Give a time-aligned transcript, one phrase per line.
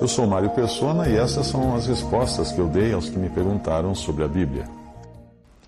[0.00, 3.28] Eu sou Mário Persona e essas são as respostas que eu dei aos que me
[3.28, 4.64] perguntaram sobre a Bíblia.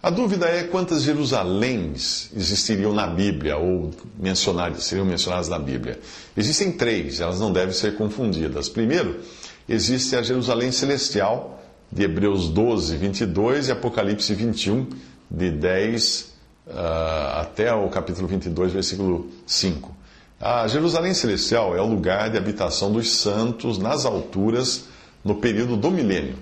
[0.01, 5.99] A dúvida é quantas Jerusaléns existiriam na Bíblia, ou mencionadas, seriam mencionadas na Bíblia.
[6.37, 8.69] Existem três, elas não devem ser confundidas.
[8.69, 9.21] Primeiro,
[9.69, 14.87] existe a Jerusalém Celestial, de Hebreus 12, 22 e Apocalipse 21,
[15.29, 16.35] de 10
[16.69, 20.00] uh, até o capítulo 22, versículo 5.
[20.41, 24.87] A Jerusalém Celestial é o lugar de habitação dos santos nas alturas
[25.23, 26.37] no período do milênio.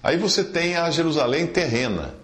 [0.00, 2.14] Aí você tem a Jerusalém terrena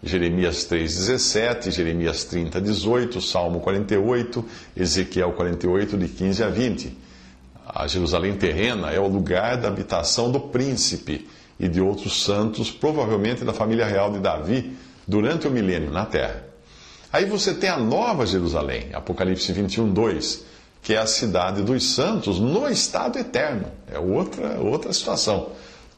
[0.00, 4.44] Jeremias 3,17, Jeremias 30, 18, Salmo 48,
[4.76, 6.98] Ezequiel 48, de 15 a 20.
[7.66, 11.26] A Jerusalém terrena é o lugar da habitação do príncipe
[11.58, 14.76] e de outros santos, provavelmente da família real de Davi,
[15.08, 16.53] durante o milênio na terra.
[17.14, 20.44] Aí você tem a Nova Jerusalém, Apocalipse 21, 2,
[20.82, 23.66] que é a cidade dos santos no estado eterno.
[23.88, 25.50] É outra, outra situação.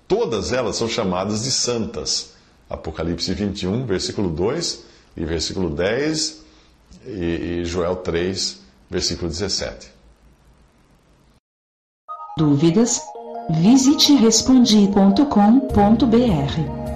[0.06, 2.34] Todas elas são chamadas de santas.
[2.68, 4.84] Apocalipse 21, versículo 2
[5.16, 6.42] e versículo 10
[7.06, 9.90] e, e Joel 3, versículo 17.
[12.36, 13.00] Dúvidas?
[13.48, 16.95] Visite respondi.com.br.